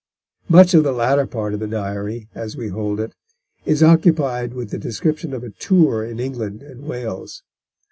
[0.49, 3.13] Much of the latter part of the Diary, as we hold it,
[3.67, 7.43] is occupied with the description of a tour in England and Wales.